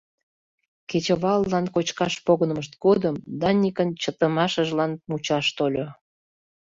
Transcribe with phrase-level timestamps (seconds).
[0.89, 5.87] Кечываллан кочкаш погынымышт годым Даникын чытымашыжлан мучаш тольо.